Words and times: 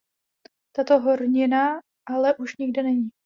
Tato 0.75 0.99
hornina 0.99 1.79
ale 2.07 2.35
už 2.35 2.57
nikde 2.57 2.83
není. 2.83 3.09